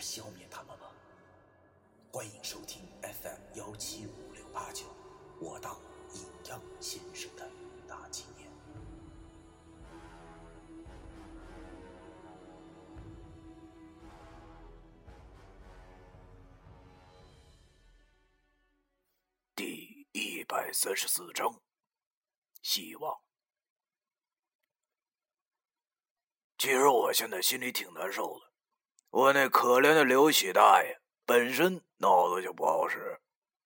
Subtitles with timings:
[0.00, 0.86] 消灭他们吗？
[2.12, 4.84] 欢迎收听 FM 幺七五六八九，
[5.40, 5.78] 我当
[6.14, 7.48] 阴阳先生的
[7.86, 8.50] 大纪念。
[19.54, 21.60] 第一百三十四章，
[22.62, 23.20] 希望。
[26.58, 28.49] 其实我现在心里挺难受的。
[29.10, 33.20] 我那可怜的刘喜大爷本身脑子就不好使，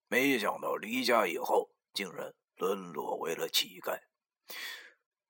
[0.09, 4.01] 没想到离家以后竟然沦落为了乞丐。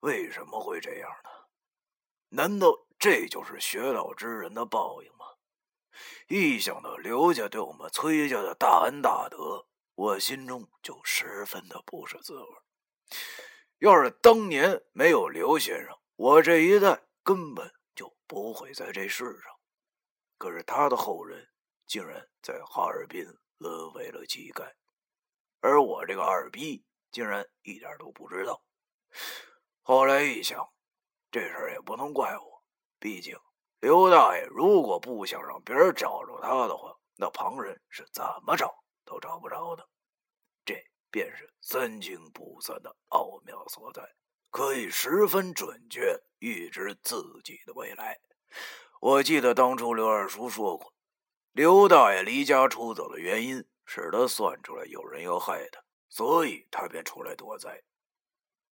[0.01, 1.31] 为什么会这样呢？
[2.29, 5.27] 难道这就是学道之人的报应吗？
[6.29, 12.48] 一想到刘家对我们崔家的大恩大德，我心中就十分的不是滋味。
[13.79, 17.03] 要是当年没有刘先生，我这一代……
[17.23, 19.59] 根本就不会在这世上，
[20.45, 21.48] 可是他的后人
[21.87, 23.25] 竟然在哈尔滨
[23.56, 24.70] 沦为了乞丐，
[25.61, 28.62] 而我这个二逼竟然一点都不知道。
[29.81, 30.69] 后来一想，
[31.31, 32.62] 这事也不能怪我，
[32.98, 33.34] 毕竟
[33.81, 39.89] 刘大爷如果不想让别人找着他的话，那旁人是怎么找都找不着的。
[40.67, 40.75] 这
[41.11, 44.06] 便是三清不散的奥妙所在。
[44.51, 48.20] 可以十分准确预知自己的未来。
[49.05, 50.95] 我记得当初刘二叔说过，
[51.53, 55.79] 刘大爷离家出走的原因，使他算出来有人要害他，
[56.09, 57.83] 所以他便出来躲灾。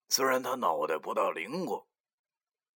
[0.08, 1.84] 虽然他脑袋不大灵光，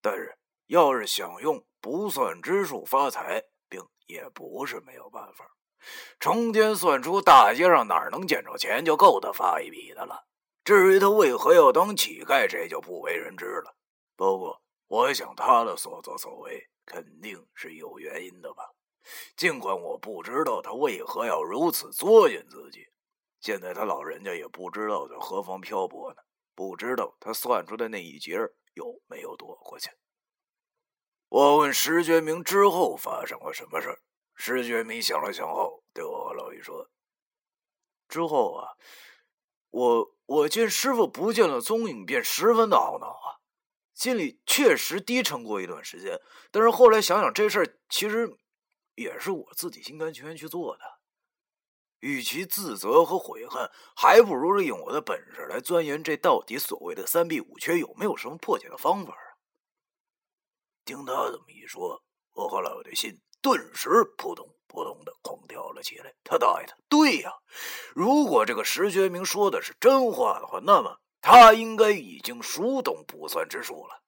[0.03, 5.49] 但是要是想用不算之术发财，并也不是没有办法。
[6.19, 10.27] 成天算出大街上哪能捡着钱，就够他发一笔的了。
[10.63, 13.75] 至于他为何要当乞丐，这就不为人知了。
[14.15, 18.73] 不过，我想他的所作所为肯定是有原因的吧。
[19.35, 22.87] 尽管我不知道他为何要如此作践自己，
[23.39, 26.21] 现在他老人家也不知道在何方漂泊呢，
[26.55, 28.39] 不知道他算出的那一劫
[28.73, 29.91] 有没有躲过去。
[31.29, 34.01] 我问石觉明之后发生了什么事
[34.33, 36.89] 石觉明想了想后，对我和老于说
[38.09, 38.73] ：“之后啊。”
[39.69, 43.36] 我我见师傅不见了踪影，便十分的懊恼啊，
[43.97, 46.21] 心里确实低沉过一段时间。
[46.51, 48.37] 但是后来想想，这事儿其实
[48.93, 50.83] 也是我自己心甘情愿去做的。
[52.01, 59.33] 与其自责和悔恨，还不如用我的本事来钻研这到底所谓的三弊五缺有没有什么破解的方法啊！
[60.85, 62.03] 听他这么一说，
[62.33, 64.53] 我和老友的心顿时扑通。
[64.69, 66.13] 扑通的狂跳了起来。
[66.25, 67.31] 他大爷的，对呀！
[67.95, 74.03] 如果这个石觉明说的是真话的话，那么他应该已经熟懂卜算之术了。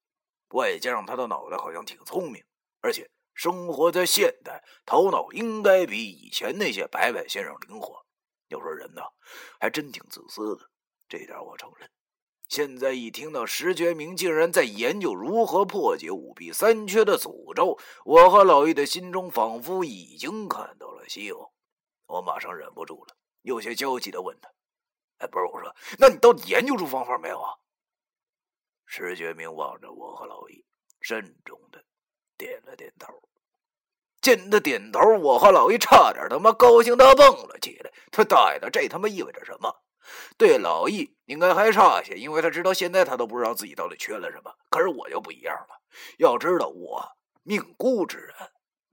[0.49, 2.43] 外加上他的脑袋好像挺聪明，
[2.81, 8.05] 而且生活在现代，头脑应该比以前那些白白先生灵活。
[8.47, 9.01] 要说人呢，
[9.59, 10.69] 还真挺自私的，
[11.07, 11.89] 这点我承认。
[12.47, 21.51] 现在一听到石觉明竟然在研究如何破解五弊三缺的诅咒，我和老易的心中仿佛已经看到了希望。
[22.07, 24.49] 我马上忍不住了，有些焦急的问他
[25.19, 27.53] ：“哎，不是，我说，那你到底研究出方法没有啊？”
[28.85, 30.65] 石觉明望着我和老易，
[31.01, 31.83] 慎重的
[32.37, 33.21] 点了点头。
[34.21, 37.91] 见他点头，我和老易差点他妈高兴的蹦了起来。
[38.11, 39.73] 他大爷的，这他妈意味着什么？
[40.37, 44.53] 对老易应该还差些，因为他知道现在他都不知道自己到底缺了什么。
[44.69, 45.79] 可是我就不一样了，
[46.17, 48.35] 要知道我命孤之人，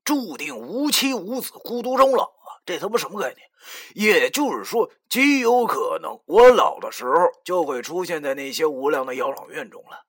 [0.04, 2.35] 注定无妻无子，孤独终老！
[2.66, 3.48] 这他妈什么概念？
[3.94, 10.04] 也就是说，极有可能我老的时候就会出现在那些无良的养老院中了。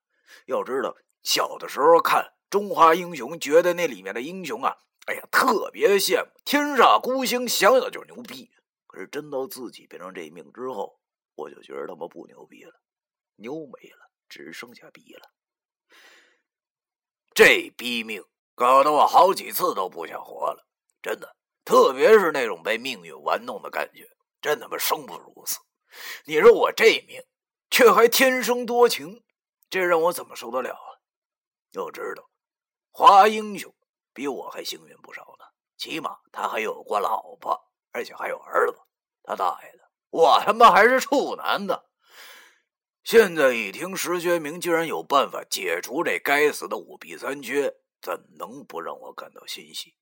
[0.48, 4.76] 要知道，小的时候看《中华英雄》，觉得那里面的英雄啊，
[5.06, 8.50] 哎呀，特别羡慕，天煞孤星，想想就是牛逼。
[8.88, 11.00] 可是真到自己变成这命之后，
[11.36, 12.74] 我就觉得他妈不牛逼了，
[13.36, 15.30] 牛没了，只剩下逼了。
[17.36, 18.26] 这逼命
[18.56, 20.66] 搞得我好几次都不想活了，
[21.04, 21.36] 真的，
[21.68, 24.08] 特别是那种被命运玩弄的感觉，
[24.40, 25.58] 真他妈生不如死。
[26.24, 27.22] 你说我这命，
[27.70, 29.22] 却还天生多情，
[29.70, 30.88] 这让我怎么受得了啊？
[31.74, 32.24] 要知道，
[32.90, 33.76] 华英雄
[34.14, 35.46] 比我还幸运不少呢。
[35.76, 37.60] 起码他还有过老婆，
[37.92, 38.78] 而且还有儿子。
[39.24, 39.80] 他大爷的，
[40.10, 41.84] 我他妈还是处男呢！
[43.04, 49.97] 现在一听石学明竟然有办法解除这该死的五弊三缺，怎能不让我感到欣喜？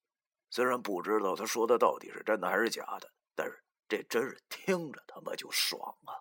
[0.55, 6.15] 虽然不知道他说的到底是真的还是假的，但是这真是听着他妈就爽啊！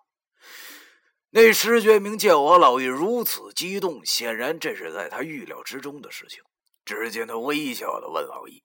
[1.29, 6.43] 那石觉明见我老易如此激动，显然这是在他预料之中的事情。
[6.83, 8.61] 只见他微笑的问老易：“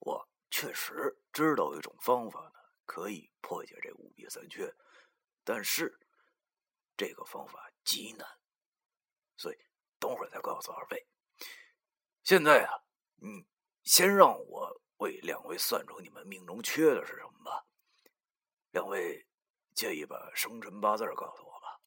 [0.00, 4.70] 我确实知道一种方法呢，可以破解这五弊三缺，
[5.44, 5.98] 但是……”
[6.94, 8.28] 这个方法极难，
[9.38, 9.56] 所以
[9.98, 11.06] 等会儿再告诉二位。
[12.22, 12.84] 现在啊，
[13.22, 13.46] 嗯，
[13.84, 17.64] 先让我为两位算出你们命中缺的是什么吧。
[18.70, 19.26] 两位
[19.74, 21.80] 介意把生辰八字告诉我吧？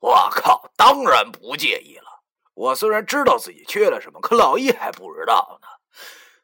[0.00, 2.22] 我靠，当然不介意了。
[2.54, 5.68] 我虽然知道自己缺了什么，可老易还不知道呢。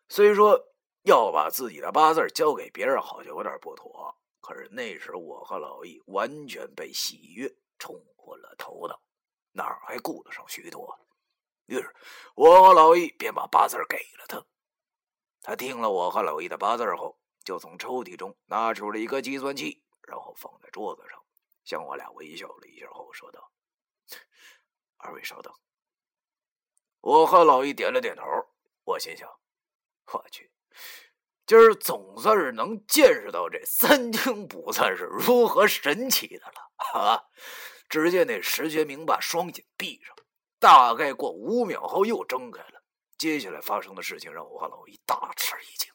[0.08, 0.60] 虽说
[1.02, 4.16] 要把自己的八字交给别人，好像有点不妥。
[4.40, 7.48] 可是那时我和老易完全被喜悦
[7.78, 9.00] 冲昏了头脑，
[9.52, 10.99] 哪还顾得上许多？
[11.70, 11.94] 于是
[12.34, 14.44] 我和老易便把八字给了他。
[15.40, 21.24] 他听了我和老易的八字后，就从抽屉中拿出了一个计算器，然后放在桌子上，
[21.62, 23.52] 向我俩微笑了一下后说道
[24.98, 25.54] ：“二位稍等。”
[27.02, 28.24] 我和老易点了点头。
[28.82, 29.30] 我心想
[30.12, 30.50] ：“我去。”
[31.46, 37.24] 今儿总算是能见识到这三清补算是如何神奇的了啊！
[37.88, 40.16] 只见那石学明把双眼闭上，
[40.60, 42.80] 大概过五秒后又睁开了。
[43.18, 45.92] 接下来发生的事情让我和老一大吃一惊。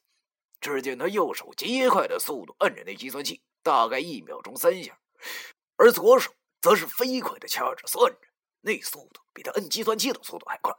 [0.60, 5.00] 只见他右手极快的速度摁着那计算器，大概一秒钟三下，
[5.78, 8.20] 而左手则是飞快的掐着算着，
[8.62, 10.76] 那速度比他摁计算器的速度还快。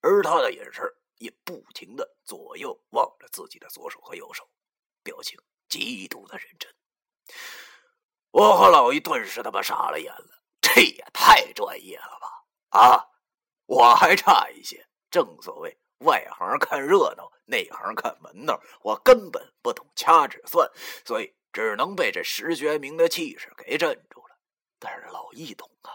[0.00, 0.84] 而他的眼神
[1.16, 4.48] 也不停的左右望着自己的左手和右手，
[5.02, 5.36] 表情
[5.68, 6.72] 极度的认真。
[8.30, 12.78] 我和老易顿时他妈傻了眼了，这也太专业了吧！
[12.78, 13.06] 啊，
[13.74, 14.86] 我还差一些。
[15.10, 18.60] 正所谓外行看热闹，内行看门道。
[18.82, 20.70] 我根本不懂掐指算，
[21.04, 24.36] 所以只能被这石学明的气势给镇住了。
[24.78, 25.90] 但是老易懂啊，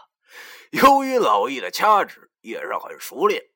[0.70, 3.50] 由于老易的掐指也是很熟练。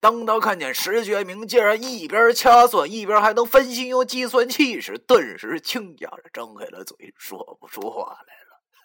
[0.00, 8.34] 当他看见石觉明竟然一边掐算一边还能分心用计算器时，顿时惊讶着张开了嘴，说不出话来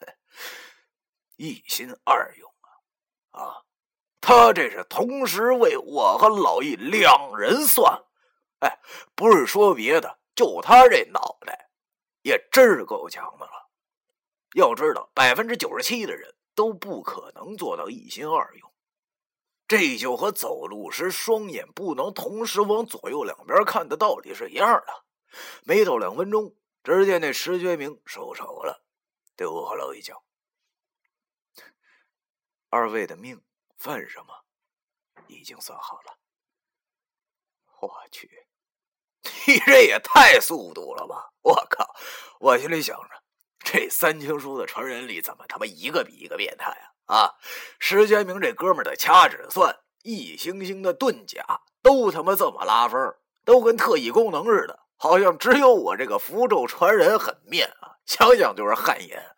[0.10, 0.16] 了。
[1.38, 2.50] 一心二用
[3.32, 3.42] 啊！
[3.42, 3.65] 啊，
[4.28, 8.04] 他这是同时为我和老易两人算。
[8.62, 8.80] 哎，
[9.14, 11.70] 不是说别的，就他这脑袋，
[12.24, 13.70] 也真是够强的了。
[14.56, 18.74] 要知道，百分之九十七的人都不可能做到一心二用。
[19.68, 25.06] 这就和走路时双眼不能同时往左右两边看的道理是一样的。
[25.66, 28.84] 没到两分钟，只见那石觉明收手了，
[29.36, 30.18] 对我和老易讲
[32.72, 33.40] ：“二位的命
[33.78, 34.34] 犯什么，
[35.28, 36.18] 已经算好了。”
[37.82, 38.48] 我去，
[39.46, 41.32] 你这也太速度了吧！
[41.42, 41.96] 我靠！
[42.40, 43.24] 我心里想着，
[43.60, 46.72] 这三清书的传人里，怎么他妈一个比一个变态
[47.06, 47.16] 啊？
[47.16, 47.36] 啊，
[47.80, 58.00] 石觉明这哥们的掐指算、一星星的遁甲，都他妈这么拉风，都跟特异功能似的，好像只有我这个符咒传人很面啊！
[58.06, 59.36] 想想就是汗颜。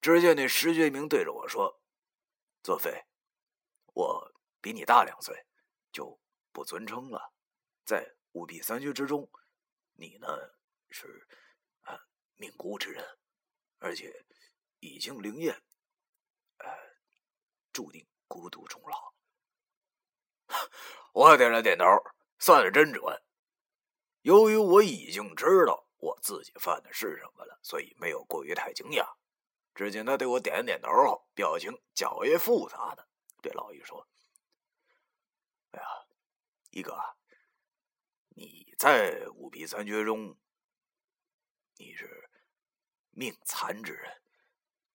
[0.00, 1.80] 只见那石觉明对着我说
[2.62, 3.04] ：“作废，
[3.94, 5.46] 我比你大两岁，
[5.90, 6.20] 就
[6.52, 7.32] 不尊称了。
[7.84, 9.30] 在五弊三缺之中，
[9.92, 10.28] 你呢
[10.90, 11.26] 是
[11.82, 11.98] 啊
[12.36, 13.18] 命孤之人，
[13.78, 14.24] 而且
[14.80, 15.62] 已经灵验。”
[16.58, 16.68] 呃，
[17.72, 19.14] 注定孤独终老。
[21.12, 21.84] 我点了点头，
[22.38, 23.22] 算的真准。
[24.22, 29.16] 由于我已经知道我自己犯的是什么了，所以没有过于太惊讶。
[29.74, 33.08] 只见他对我点了点头后，表情较为复杂的
[33.44, 34.08] 对老易说
[35.72, 35.86] ：“哎呀，
[36.70, 36.96] 一哥，
[38.30, 40.38] 你在五弊三绝中，
[41.76, 42.30] 你是
[43.10, 44.22] 命残之人，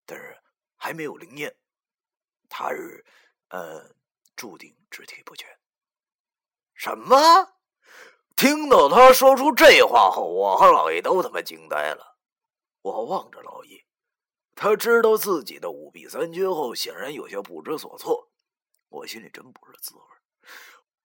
[0.06, 0.42] 但是……”
[0.82, 1.58] 还没有灵验，
[2.48, 3.06] 他日，
[3.50, 3.94] 呃，
[4.38, 5.60] 注定肢体不全。
[6.74, 7.18] 什么？
[8.38, 12.18] 听到他说出这话后，我和老易都他妈惊呆了。
[12.82, 13.84] 我望着老易，
[14.56, 18.29] 他知道自己的五弊三缺后，显然有些不知所措。
[18.90, 20.02] 我心里真不是滋味。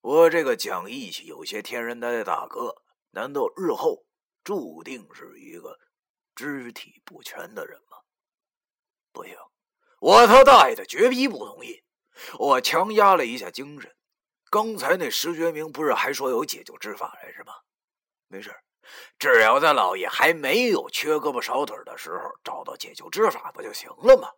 [0.01, 2.75] 我这个讲义气、有些天然呆的大哥，
[3.11, 4.05] 难道日后
[4.43, 5.79] 注定是一个
[6.35, 7.99] 肢体不全的人吗？
[9.13, 9.37] 不行！
[10.01, 11.83] 我他大爷的绝逼不同意！
[12.39, 13.95] 我强压了一下精神，
[14.51, 17.55] 刚才那石觉明不是还说有解救之法来着吗？
[18.29, 18.55] 没事，
[19.19, 24.29] 只要在老爷还没有缺胳膊少腿的时候找到解救之法，不就行了吗？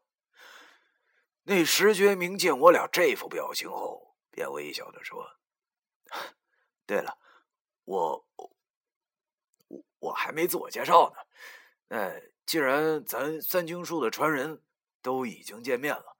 [1.48, 5.24] 那石觉明见我俩这副表情后，便微笑着说
[6.84, 7.16] ：“对了，
[7.84, 8.52] 我我
[10.00, 11.16] 我还没自我介绍呢。
[11.86, 14.60] 那既然咱三经书的传人
[15.00, 16.16] 都已经见面了，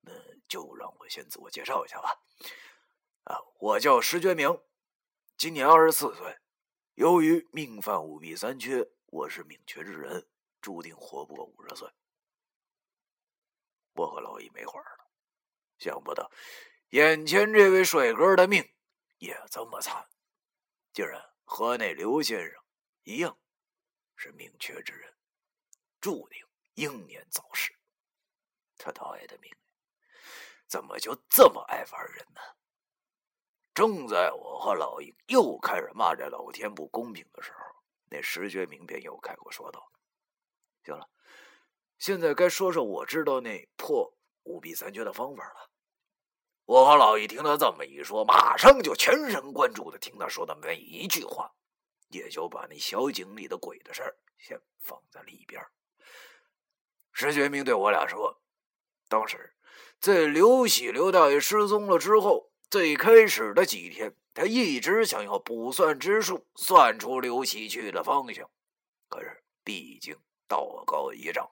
[0.00, 0.10] 那
[0.48, 2.22] 就让我先自我介绍一下吧。”
[3.24, 4.58] 啊，我叫石觉明，
[5.36, 6.38] 今年二十四岁。
[6.94, 10.26] 由于命犯五弊三缺，我是命缺之人，
[10.62, 11.90] 注定活不过五十岁。
[13.94, 15.10] 我和老易没话了。
[15.78, 16.30] 想不到，
[16.90, 18.62] 眼前这位帅哥的命
[19.18, 20.08] 也这么惨，
[20.92, 22.62] 竟然和那刘先生
[23.02, 23.38] 一样，
[24.16, 25.14] 是命缺之人，
[26.00, 27.74] 注定英年早逝。
[28.78, 29.50] 他大爷的命
[30.66, 32.40] 怎么就这么爱玩人呢？
[33.74, 37.58] 正在我和老易又开始骂这老天不公平的时候，
[38.10, 39.90] 那石觉明便又开口说道
[40.84, 41.08] ：“行了，
[42.02, 45.70] 现在该说说我知道那破五弊三缺的方法了。”
[46.66, 51.48] 我和老易听他这么一说，马上就全神贯注的听他说的每一句话，
[52.08, 55.64] 也就把那小井里的鬼的事儿先放在了一边。
[57.12, 58.42] 石学明对我俩说
[59.08, 59.54] ：“当时
[60.00, 68.50] 在刘喜刘大爷失踪了之后。”最开始的几天，他一直想要卜算之术，算出刘喜去的方向。
[69.10, 70.16] 可是，毕竟
[70.48, 71.46] 道高一丈。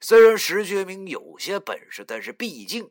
[0.00, 2.90] 虽然石觉明有些本事，但是毕竟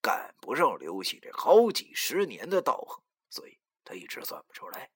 [0.00, 4.90] 赶不上刘喜这好几十年的道行，所以他一直算不出来。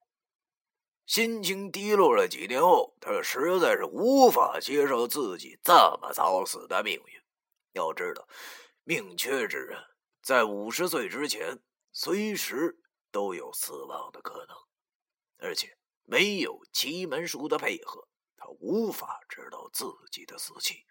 [1.06, 7.22] 心情低落了几年后，他实在是无法接受自己这么早死的命运。
[7.72, 8.28] 要知道，
[8.84, 9.78] 命缺之人
[10.22, 11.60] 在五十岁之前。
[11.98, 12.78] 随时
[13.10, 14.54] 都有死亡的可能，
[15.38, 20.84] 而且没有奇门术的配合，他无法知道自己的死期，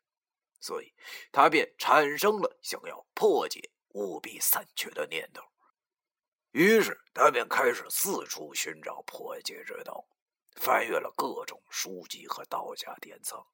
[0.66, 0.92] 所以
[1.32, 5.44] 他便产生了想要破解五弊三缺的念头。
[6.54, 10.04] 于是他便开始四处寻找破解之道，
[10.56, 13.46] 翻阅了各种书籍和道家典藏。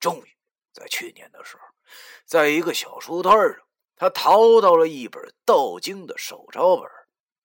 [0.00, 0.36] 终于
[0.72, 1.64] 在去年的时候，
[2.24, 3.60] 在一个小书摊上。
[3.96, 6.90] 他淘到了一本《道经》的手抄本，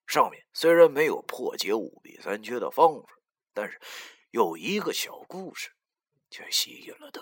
[0.07, 3.07] 上面虽然没有破解五弊三缺的方法，
[3.53, 3.79] 但是
[4.31, 5.69] 有一个小故事
[6.31, 7.21] 却吸引了他。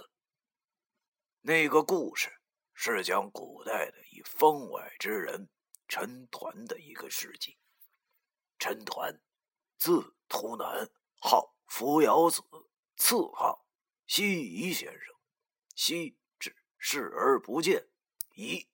[1.48, 2.30] 那个故事
[2.74, 5.48] 是讲古代的一方外之人
[5.88, 7.58] 陈抟的一个事迹。
[8.60, 9.18] 陈抟，
[9.78, 10.90] 字图南，
[11.22, 12.44] 号扶摇子，
[12.98, 13.66] 赐号
[14.06, 15.16] 西夷先生。
[15.74, 17.88] 西指视而不见，
[18.36, 18.68] 夷。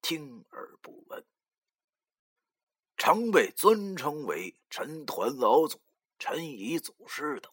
[0.00, 1.24] 听而不闻，
[2.96, 5.80] 常被尊称为陈抟老祖、
[6.18, 7.52] 陈仪祖师等，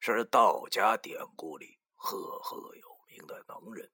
[0.00, 3.90] 是道家典故里赫赫有名的能人。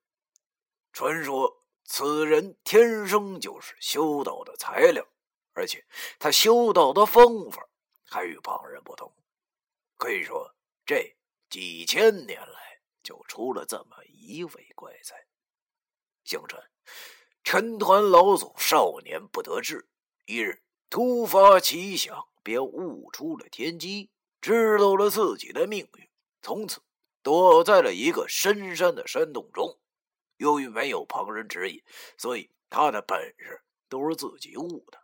[0.93, 5.05] 传说此人天生就是修道的材料，
[5.53, 5.85] 而且
[6.17, 7.67] 他修道的方法
[8.05, 9.13] 还与旁人不同。
[9.97, 11.15] 可以说，这
[11.49, 15.27] 几千年来就出了这么一位怪才。
[16.23, 16.63] 相传。
[17.43, 19.89] 陈抟老祖少年不得志，
[20.25, 26.09] 一日突发奇想，便悟出了天机，知道了自己的命运，
[26.41, 26.81] 从此
[27.29, 29.77] 躲在了一个深山的山洞中。
[30.37, 31.79] 由于没有旁人指引，
[32.17, 34.99] 所以他的本事都是自己悟的。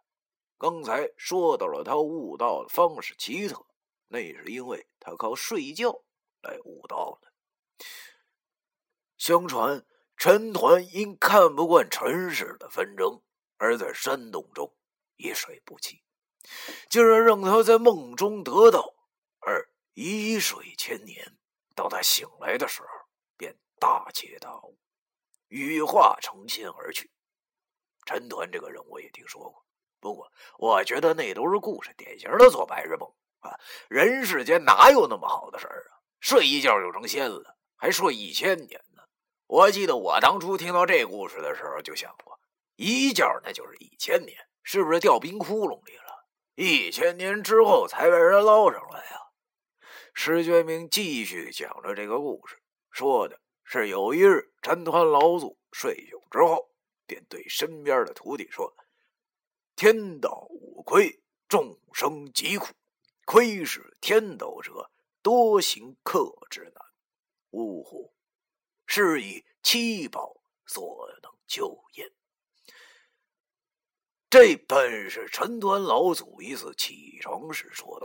[0.57, 3.63] 刚才说到了他悟道的方式奇特，
[4.07, 6.01] 那是因为他靠睡觉
[6.41, 7.31] 来悟道的。
[9.19, 9.85] 相传。
[10.17, 13.21] 陈抟因看不惯尘世的纷争，
[13.57, 14.73] 而在山洞中
[15.17, 16.01] 一睡不起，
[16.89, 18.95] 竟然让他在梦中得道，
[19.41, 21.37] 而一睡千年。
[21.75, 22.87] 当他醒来的时候，
[23.37, 24.79] 便大彻大悟，
[25.49, 27.11] 羽化成仙而去。
[28.05, 29.65] 陈团这个人我也听说过，
[29.99, 33.59] 不过我觉得那都是故事，典型的做白日梦啊！
[33.89, 35.99] 人世间哪有那么好的事儿啊？
[36.19, 39.03] 睡一觉就成仙了，还睡一千年呢。
[39.47, 42.39] 我记得我当初听到这故事的时候，就想过，
[42.75, 46.25] 一觉那就是一千年，是不是掉冰窟窿里了？
[46.55, 49.21] 一千年之后才被人捞上来呀？
[50.17, 52.57] 石觉明继续讲着这个故事，
[52.89, 56.71] 说的是有一日，陈抟老祖睡醒之后，
[57.05, 58.73] 便对身边的徒弟说
[59.75, 62.73] ：“天道无亏，众生疾苦，
[63.25, 64.89] 亏是天道者，
[65.21, 66.85] 多行克之难，
[67.51, 68.13] 呜呼！”
[68.87, 72.09] 是以七宝所能救焉。
[74.29, 78.04] 这本是陈抟老祖一次起床时说的，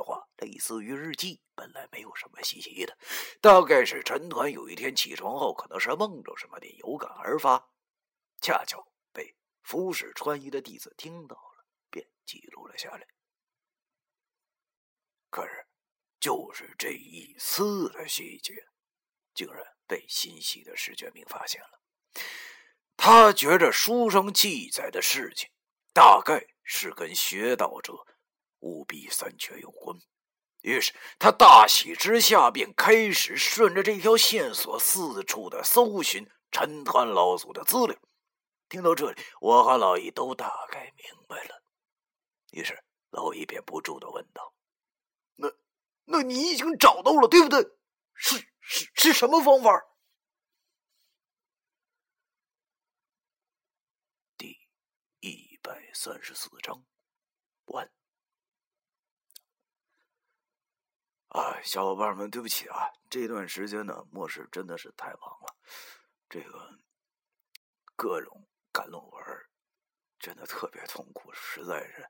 [0.60, 2.96] 似于日记，本来没有什么稀奇的。
[3.40, 7.72] 大概是陈团有一天起床后，可能是梦着什么的，有感而发，
[8.40, 13.04] 恰巧被服侍穿衣的弟子听到了，便记录了下来。
[15.30, 15.66] 可是，
[16.20, 18.52] 就是这一丝的细节，
[19.34, 21.80] 竟然被心细的石觉明发现了。
[22.96, 25.50] 他觉着书上记载的事情。
[25.92, 27.92] 大概是跟学道者
[28.60, 29.98] 务必三缺有关，
[30.62, 37.96] 于是他大喜之下，便开始顺着这条线索四处的搜寻陈抟老祖的资料。
[38.68, 41.62] 听到这里，我和老易都大概明白了，
[42.52, 44.54] 于是老易便不住的问道
[45.34, 45.48] ：“那，
[46.04, 47.60] 那你已经找到了，对不对？
[48.14, 49.86] 是是是什么方法？”
[54.38, 54.56] 第
[55.20, 56.84] 一百三十四章，
[57.64, 57.90] 完。
[61.30, 65.56] 啊，小伙伴们，对不起啊，这段时间呢，末世真的是太忙了，
[66.28, 66.80] 这个
[67.94, 69.24] 各种赶论文，
[70.18, 72.08] 真的特别痛苦，实在是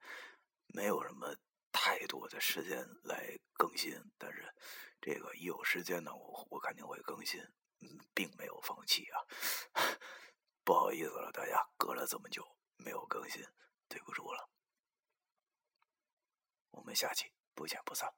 [0.68, 1.36] 没有什么
[1.70, 3.94] 太多的时间来更新。
[4.16, 4.54] 但是
[5.02, 7.38] 这个一有时间呢，我我肯定会更新，
[8.14, 9.20] 并没有放弃啊。
[10.64, 12.56] 不好意思了，大家，隔了这么久。
[12.82, 13.44] 没有更新，
[13.86, 14.48] 对不住了。
[16.70, 18.10] 我们下期不见不散。